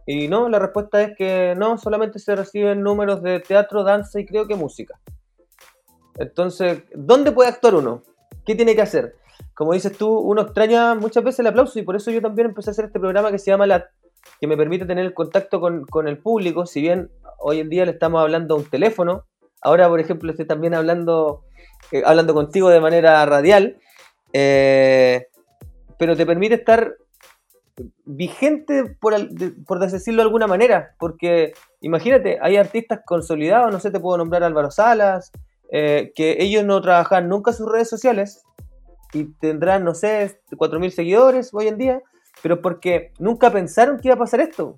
[0.06, 4.24] Y no, la respuesta es que no, solamente se reciben números de teatro, danza y
[4.26, 5.00] creo que música.
[6.16, 8.02] Entonces, ¿dónde puede actuar uno?
[8.44, 9.16] ¿Qué tiene que hacer?
[9.54, 12.70] Como dices tú, uno extraña muchas veces el aplauso y por eso yo también empecé
[12.70, 13.90] a hacer este programa que se llama La
[14.40, 17.84] que me permite tener el contacto con, con el público, si bien hoy en día
[17.84, 19.24] le estamos hablando a un teléfono,
[19.62, 21.44] ahora por ejemplo estoy también hablando,
[21.92, 23.78] eh, hablando contigo de manera radial,
[24.32, 25.28] eh,
[25.98, 26.96] pero te permite estar
[28.04, 29.14] vigente, por,
[29.66, 34.42] por decirlo de alguna manera, porque imagínate, hay artistas consolidados, no sé, te puedo nombrar
[34.42, 35.30] Álvaro Salas,
[35.70, 38.42] eh, que ellos no trabajan nunca sus redes sociales
[39.12, 42.02] y tendrán, no sé, 4.000 seguidores hoy en día,
[42.42, 44.76] pero porque nunca pensaron que iba a pasar esto.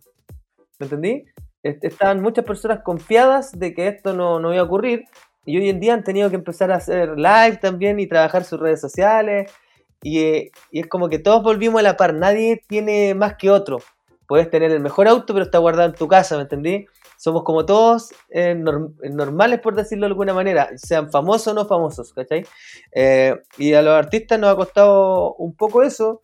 [0.79, 1.25] ¿Me entendí?
[1.63, 5.05] Est- Estaban muchas personas confiadas de que esto no, no iba a ocurrir
[5.45, 8.61] y hoy en día han tenido que empezar a hacer live también y trabajar sus
[8.61, 9.51] redes sociales
[10.03, 13.51] y, eh, y es como que todos volvimos a la par, nadie tiene más que
[13.51, 13.79] otro.
[14.27, 16.87] Puedes tener el mejor auto, pero está guardado en tu casa, ¿me entendí?
[17.19, 21.67] Somos como todos eh, norm- normales, por decirlo de alguna manera, sean famosos o no
[21.67, 22.47] famosos, ¿cachai?
[22.93, 26.21] Eh, y a los artistas nos ha costado un poco eso,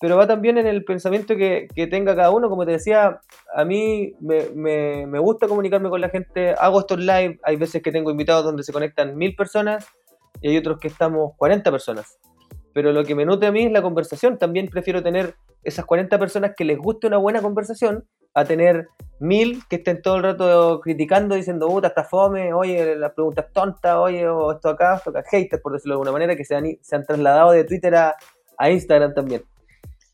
[0.00, 2.48] pero va también en el pensamiento que, tenga cada uno.
[2.48, 3.20] Como te decía,
[3.54, 7.82] a mí me, me- me gusta comunicarme con la gente, hago estos live, hay veces
[7.82, 9.86] que tengo invitados donde se conectan mil personas,
[10.40, 12.18] y hay otros que estamos 40 personas.
[12.72, 14.38] Pero lo que me nutre a mí es la conversación.
[14.38, 15.34] También prefiero tener
[15.64, 18.04] esas 40 personas que les guste una buena conversación
[18.40, 18.88] a tener
[19.20, 23.52] mil que estén todo el rato criticando, diciendo, puta, está fome, oye, la pregunta es
[23.52, 26.54] tonta, oye, o esto acá, esto acá, haters, por decirlo de alguna manera, que se
[26.54, 28.14] han, se han trasladado de Twitter a,
[28.56, 29.42] a Instagram también.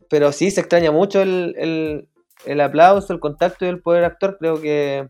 [0.08, 2.08] Pero sí, se extraña mucho el, el-
[2.46, 4.36] el aplauso, el contacto y el poder actor.
[4.38, 5.06] Creo que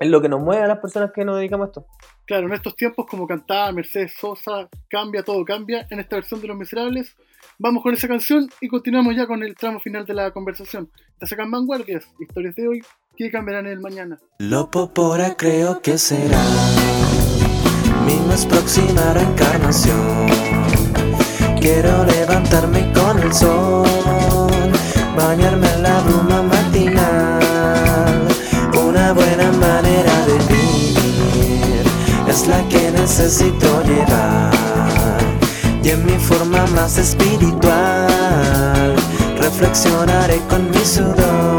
[0.00, 1.86] es lo que nos mueve a las personas que nos dedicamos a esto.
[2.24, 5.86] Claro, en estos tiempos, como cantaba Mercedes Sosa, cambia, todo cambia.
[5.90, 7.14] En esta versión de Los Miserables,
[7.58, 10.90] vamos con esa canción y continuamos ya con el tramo final de la conversación.
[11.18, 12.82] Te sacan vanguardias, historias de hoy
[13.16, 14.18] que cambiarán el mañana.
[14.38, 16.42] Lo popora creo que será
[18.06, 20.26] mi más próxima reencarnación.
[21.60, 23.84] Quiero levantarme con el sol,
[25.16, 28.28] bañarme en la bruma matinal.
[28.86, 31.82] Una buena manera de vivir
[32.28, 34.65] es la que necesito llevar.
[35.86, 38.96] Y en mi forma más espiritual,
[39.38, 41.55] reflexionaré con mi sudor.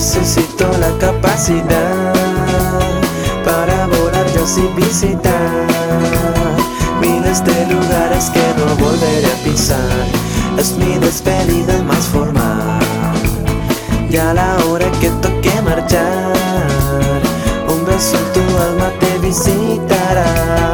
[0.00, 2.14] Necesito la capacidad
[3.44, 5.66] para volar yo sin visitar
[7.02, 10.06] miles de lugares que no volveré a pisar.
[10.56, 12.80] Es mi despedida más formal.
[14.08, 16.32] Ya la hora que toque marchar,
[17.68, 20.69] un beso en tu alma te visitará.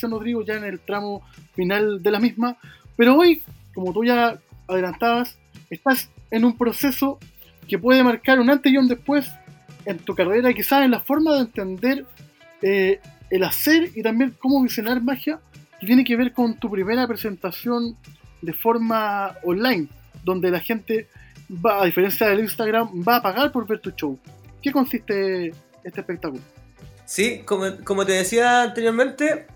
[0.00, 1.22] Conversación, Rodrigo, ya en el tramo
[1.54, 2.56] final de la misma,
[2.96, 3.42] pero hoy,
[3.74, 4.38] como tú ya
[4.68, 5.36] adelantabas,
[5.68, 7.18] estás en un proceso
[7.68, 9.30] que puede marcar un antes y un después
[9.84, 12.06] en tu carrera quizás en la forma de entender
[12.62, 15.40] eh, el hacer y también cómo visionar magia
[15.80, 17.96] que tiene que ver con tu primera presentación
[18.42, 19.88] de forma online,
[20.24, 21.08] donde la gente
[21.50, 24.18] va, a diferencia del Instagram, va a pagar por ver tu show.
[24.62, 25.48] ¿Qué consiste
[25.84, 26.42] este espectáculo?
[27.06, 29.46] Sí, como, como te decía anteriormente,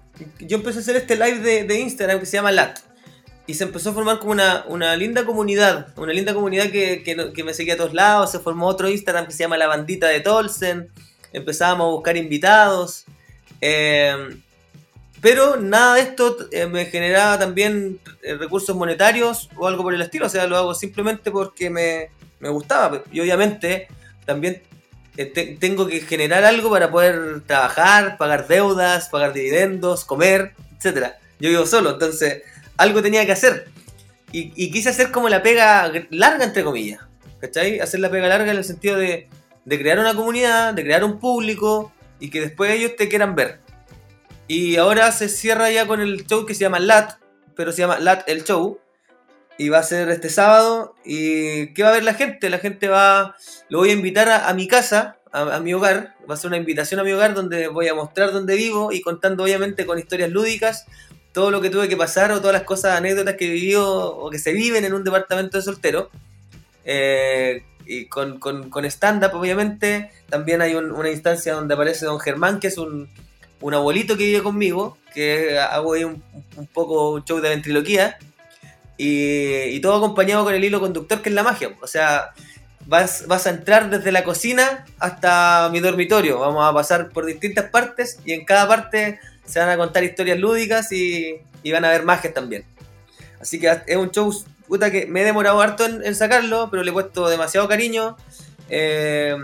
[0.41, 2.79] yo empecé a hacer este live de, de Instagram que se llama LAT.
[3.47, 7.03] Y se empezó a formar como una, una linda comunidad, una linda comunidad que,
[7.35, 8.31] que me seguía a todos lados.
[8.33, 10.89] Se formó otro Instagram que se llama La Bandita de Tolsen.
[11.33, 13.05] Empezábamos a buscar invitados.
[13.61, 14.39] eh,
[15.25, 20.03] pero nada de esto eh, me generaba también eh, recursos monetarios o algo por el
[20.03, 20.27] estilo.
[20.27, 22.11] O sea, lo hago simplemente porque me,
[22.41, 23.03] me gustaba.
[23.11, 23.89] Y obviamente
[24.27, 24.62] también
[25.17, 31.19] te- tengo que generar algo para poder trabajar, pagar deudas, pagar dividendos, comer, etcétera.
[31.39, 32.43] Yo vivo solo, entonces
[32.77, 33.69] algo tenía que hacer.
[34.33, 37.01] Y, quise hacer como la pega larga, entre comillas.
[37.41, 37.79] ¿Cachai?
[37.79, 39.29] Hacer la pega larga en el sentido de,
[39.65, 43.61] de crear una comunidad, de crear un público y que después ellos te quieran ver.
[44.49, 47.12] Y ahora se cierra ya con el show que se llama LAT,
[47.55, 48.81] pero se llama LAT el show.
[49.57, 50.95] Y va a ser este sábado.
[51.05, 52.51] ¿Y qué va a ver la gente?
[52.51, 53.37] La gente va.
[53.69, 56.15] Lo voy a invitar a, mi casa, a, mi hogar.
[56.29, 59.01] Va a ser una invitación a mi hogar donde voy a mostrar dónde vivo y
[59.01, 60.87] contando, obviamente, con historias lúdicas,
[61.33, 64.39] todo lo que tuve que pasar o todas las cosas, anécdotas que vivido o que
[64.41, 66.11] se viven en un departamento de soltero.
[66.85, 70.11] Eh, y con, con, con stand-up, obviamente.
[70.29, 73.09] También hay un- una instancia donde aparece Don Germán, que es un,
[73.61, 76.23] un abuelito que vive conmigo, que hago ahí un,
[76.57, 78.19] un poco un show de ventriloquía.
[78.97, 81.70] Y, todo acompañado con el hilo conductor que es la magia.
[81.80, 82.30] O sea,
[82.86, 86.38] vas, vas a entrar desde la cocina hasta mi dormitorio.
[86.38, 90.38] Vamos a pasar por distintas partes y en cada parte se van a contar historias
[90.38, 91.40] lúdicas y,
[91.70, 92.64] van a haber magias también.
[93.40, 94.32] Así que es un show
[94.66, 98.16] puta, que me he demorado harto en, sacarlo, pero le he puesto demasiado cariño.
[98.68, 99.36] Eh,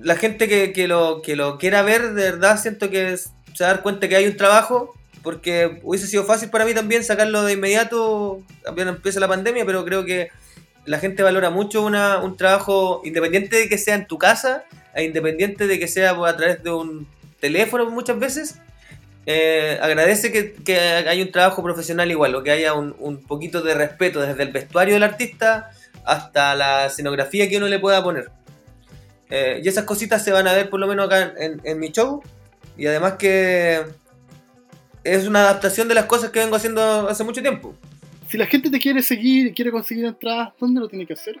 [0.00, 3.74] la gente que, lo, que lo quiera ver, de verdad siento que se va a
[3.74, 7.54] dar cuenta que hay un trabajo, porque hubiese sido fácil para mí también sacarlo de
[7.54, 10.30] inmediato, apenas empieza la pandemia, pero creo que
[10.86, 14.64] la gente valora mucho una- un trabajo independiente de que sea en tu casa,
[14.94, 17.06] e independiente de que sea pues, a través de un
[17.40, 18.56] teléfono muchas veces.
[19.30, 23.60] eh, agradece que, que haya un trabajo profesional igual, o que haya un, un poquito
[23.60, 25.70] de respeto desde el vestuario del artista
[26.04, 28.30] hasta la escenografía que uno le pueda poner.
[29.28, 31.90] Eh, y esas cositas se van a ver por lo menos acá en, en mi
[31.92, 32.22] show.
[32.78, 33.82] Y además que
[35.14, 37.74] es una adaptación de las cosas que vengo haciendo hace mucho tiempo.
[38.28, 41.40] Si la gente te quiere seguir y quiere conseguir entradas, ¿dónde lo tiene que hacer?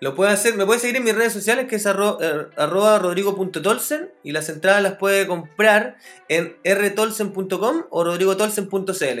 [0.00, 2.98] Lo puede hacer, me puede seguir en mis redes sociales que es arro- eh, arroba
[2.98, 5.96] rodrigo.tolsen y las entradas las puede comprar
[6.28, 9.20] en rtolsen.com o rodrigotolsen.cl.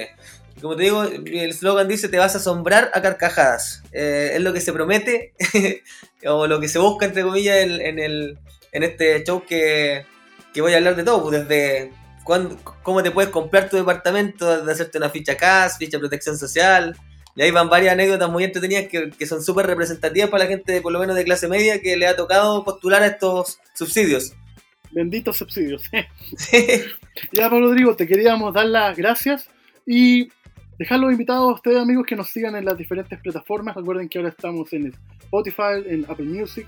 [0.62, 3.82] Como te digo, el slogan dice te vas a asombrar a carcajadas.
[3.92, 5.34] Eh, es lo que se promete
[6.26, 8.38] o lo que se busca entre comillas en, en el,
[8.72, 10.04] en este show que,
[10.54, 11.92] que voy a hablar de todo, pues, desde
[12.24, 16.36] cuándo- cómo te puedes comprar tu departamento, desde hacerte una ficha CAS, ficha de protección
[16.36, 16.96] social,
[17.36, 20.72] y ahí van varias anécdotas muy entretenidas que, que son súper representativas para la gente,
[20.72, 24.34] de, por lo menos de clase media, que le ha tocado postular a estos subsidios.
[24.90, 25.82] Benditos subsidios.
[27.32, 29.48] ya, Pablo Rodrigo, te queríamos dar las gracias
[29.86, 30.28] y
[30.78, 33.76] dejar los invitados a ustedes, amigos, que nos sigan en las diferentes plataformas.
[33.76, 36.66] Recuerden que ahora estamos en Spotify, en Apple Music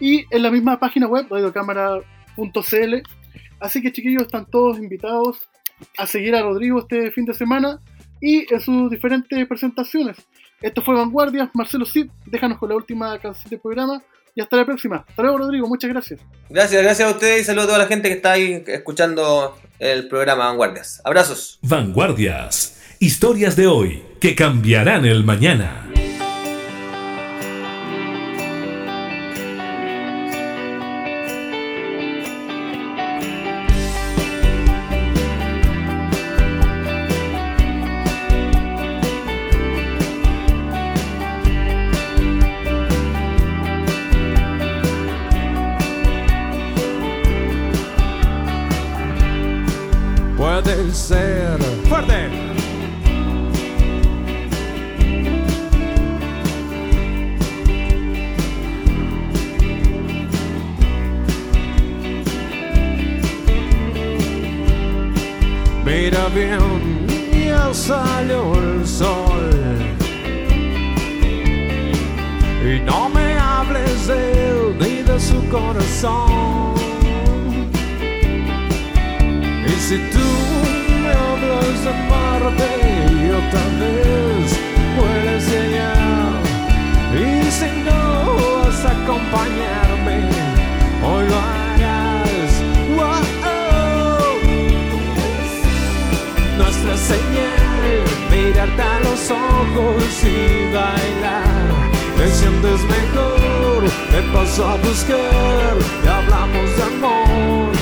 [0.00, 2.94] y en la misma página web, radiocámara.cl.
[3.60, 5.38] Así que, chiquillos, están todos invitados
[5.96, 7.80] a seguir a Rodrigo este fin de semana
[8.20, 10.16] y en sus diferentes presentaciones.
[10.60, 14.02] Esto fue Vanguardias, Marcelo Cid, déjanos con la última canción del programa
[14.34, 15.04] y hasta la próxima.
[15.08, 16.20] Hasta luego, Rodrigo, muchas gracias.
[16.48, 20.08] Gracias, gracias a ustedes y saludos a toda la gente que está ahí escuchando el
[20.08, 21.00] programa Vanguardias.
[21.04, 21.58] Abrazos.
[21.62, 22.78] Vanguardias.
[22.98, 25.90] Historias de hoy que cambiarán el mañana.
[87.60, 88.00] Si no
[88.62, 90.16] vas a acompañarme,
[91.06, 92.52] hoy lo harás.
[92.96, 93.24] Wow.
[96.58, 97.84] Nuestra señal,
[98.30, 101.68] mirarte a los ojos y bailar.
[102.16, 103.80] Te sientes mejor,
[104.12, 105.72] te paso a buscar
[106.04, 107.72] y hablamos de amor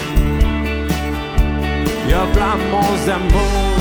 [2.09, 3.78] y hablamos de amor.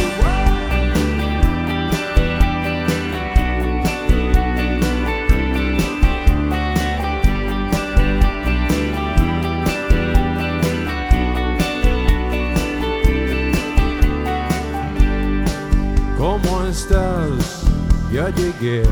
[16.28, 17.64] ¿Cómo estás?
[18.12, 18.84] Ya llegué.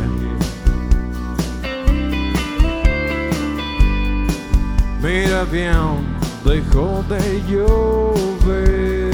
[5.03, 6.15] Mira bien,
[6.45, 9.11] dejó de llover.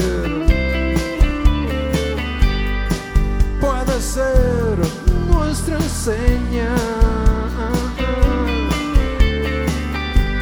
[3.60, 4.78] Puede ser
[5.28, 6.76] nuestra señal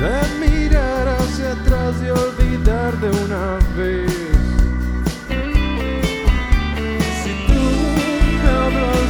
[0.02, 4.19] de mirar hacia atrás y olvidar de una vez.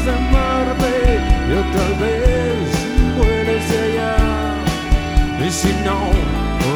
[0.04, 1.20] De amarte,
[1.50, 2.68] yo tal vez
[3.16, 4.16] puedes allá.
[5.46, 5.98] Y si no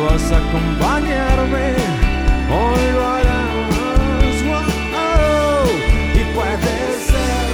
[0.04, 1.66] vas a acompañarme,
[2.50, 4.36] hoy lo harás.
[4.46, 5.66] Wow.
[6.14, 6.74] Y puede
[7.08, 7.46] ser,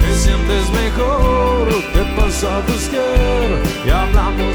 [0.00, 3.48] Te sientes mejor, te paso a buscar
[3.86, 4.51] y hablamos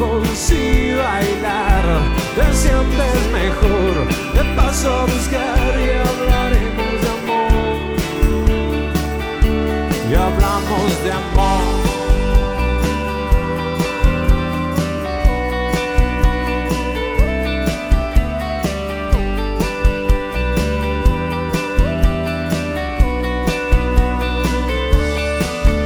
[0.00, 0.94] ojos y
[2.34, 4.08] te sientes mejor.
[4.34, 7.94] Te paso a buscar y hablaremos de amor.
[10.10, 11.84] Y hablamos de amor.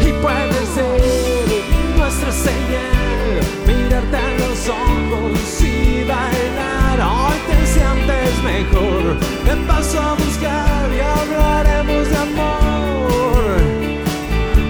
[0.06, 0.58] Y puede
[4.06, 7.00] los ojos y bailar.
[7.00, 13.42] Hoy te sientes mejor, te paso a buscar y hablaremos de amor.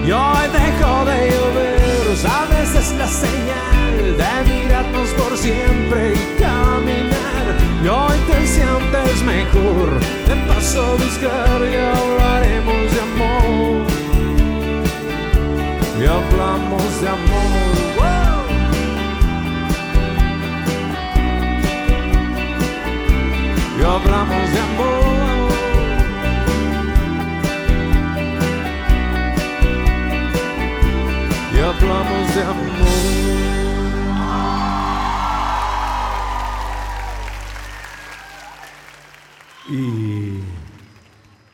[0.05, 7.45] Y hoy dejó de llover, sabes, es la señal de mirarnos por siempre y caminar.
[7.83, 13.89] Y hoy te sientes mejor, te paso a buscar y hablaremos de amor
[15.99, 17.68] y hablamos de amor.
[23.99, 25.51] Hablamos de amor.
[31.53, 32.69] Y hablamos de amor.
[39.69, 40.39] Y,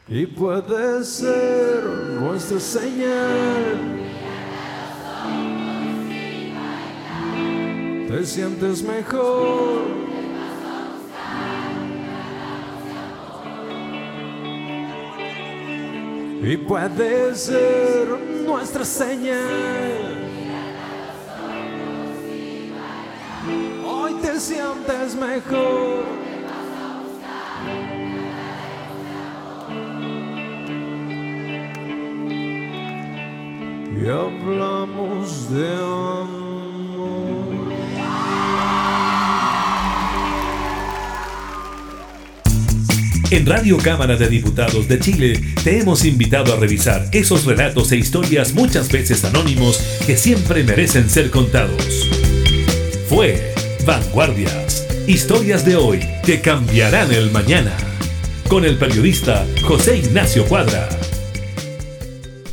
[0.08, 1.84] y puede ser
[2.20, 3.96] nuestra señal.
[8.08, 10.05] te sientes mejor.
[16.42, 18.08] Y puede ser
[18.46, 20.16] nuestra señal.
[23.86, 26.06] Hoy te sientes mejor.
[33.98, 36.45] Y hablamos de amor.
[43.36, 47.98] En Radio Cámara de Diputados de Chile te hemos invitado a revisar esos relatos e
[47.98, 49.78] historias muchas veces anónimos
[50.08, 52.10] que siempre merecen ser contados.
[53.10, 53.54] Fue
[53.86, 57.76] Vanguardias, historias de hoy que cambiarán el mañana,
[58.48, 60.88] con el periodista José Ignacio Cuadra.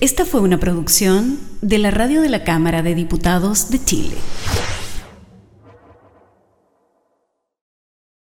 [0.00, 4.16] Esta fue una producción de la Radio de la Cámara de Diputados de Chile.